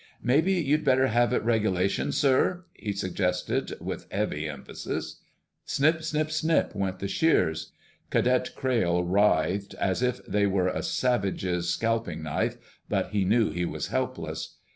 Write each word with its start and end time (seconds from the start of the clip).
"Maybe 0.23 0.53
you'd 0.53 0.83
better 0.83 1.09
have 1.09 1.31
it 1.31 1.43
regulation, 1.43 2.11
sir," 2.11 2.65
he 2.73 2.91
suggested 2.91 3.75
with 3.79 4.11
heavy 4.11 4.47
emphasis. 4.49 5.17
Snip 5.63 6.01
snip 6.01 6.31
snip 6.31 6.73
went 6.73 6.97
the 6.97 7.07
shears. 7.07 7.71
Cadet 8.09 8.55
Crayle 8.55 9.03
writhed 9.03 9.75
as 9.75 10.01
if 10.01 10.25
they 10.25 10.47
were 10.47 10.69
a 10.69 10.81
savage's 10.81 11.69
scalping 11.69 12.23
knife, 12.23 12.57
but 12.89 13.09
he 13.11 13.23
knew 13.23 13.51
he 13.51 13.63
was 13.63 13.89
helpless. 13.89 14.55